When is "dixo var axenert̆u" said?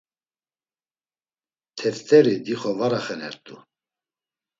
2.45-3.55